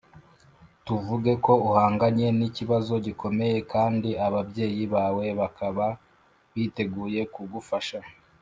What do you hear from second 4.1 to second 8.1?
ababyeyi bawe bakaba biteguye kugufasha